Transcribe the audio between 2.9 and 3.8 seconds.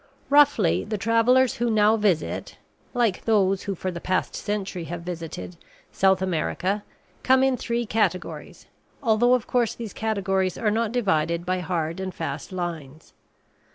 (like those who